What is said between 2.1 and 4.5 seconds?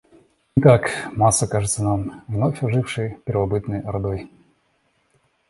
вновь ожившей первобытной ордой.